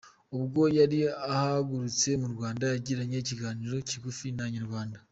[0.37, 0.99] Ubwo yari
[1.33, 4.99] ahagurutse mu Rwanda yagiranye ikiganiro kigufi na Inyarwanda.